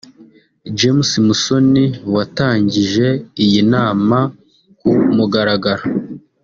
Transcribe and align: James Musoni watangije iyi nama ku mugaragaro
James 0.77 1.09
Musoni 1.27 1.85
watangije 2.13 3.07
iyi 3.43 3.61
nama 3.73 4.17
ku 4.79 4.89
mugaragaro 5.15 5.83